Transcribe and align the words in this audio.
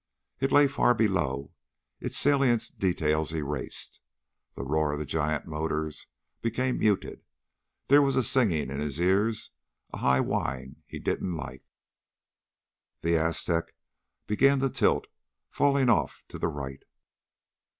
It 0.39 0.51
lay 0.51 0.65
far 0.67 0.95
below, 0.95 1.51
its 1.99 2.17
salient 2.17 2.71
details 2.79 3.33
erased. 3.35 3.99
The 4.55 4.63
roar 4.63 4.93
of 4.93 4.97
the 4.97 5.05
giant 5.05 5.45
motors 5.45 6.07
became 6.41 6.79
muted. 6.79 7.21
There 7.87 8.01
was 8.01 8.15
a 8.15 8.23
singing 8.23 8.71
in 8.71 8.79
his 8.79 8.99
ears, 8.99 9.51
a 9.93 9.97
high 9.99 10.21
whine 10.21 10.77
he 10.87 10.97
didn't 10.97 11.35
like. 11.37 11.65
The 13.01 13.15
Aztec 13.15 13.75
began 14.25 14.59
to 14.61 14.71
tilt, 14.71 15.05
falling 15.51 15.87
off 15.87 16.23
to 16.29 16.39
the 16.39 16.47
right. 16.49 16.81